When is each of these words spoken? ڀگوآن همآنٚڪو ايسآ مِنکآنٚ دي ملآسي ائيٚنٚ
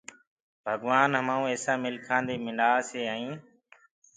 ڀگوآن 0.63 1.09
همآنٚڪو 1.19 1.45
ايسآ 1.51 1.73
مِنکآنٚ 1.83 2.27
دي 2.27 2.35
ملآسي 2.45 3.01
ائيٚنٚ 3.13 3.39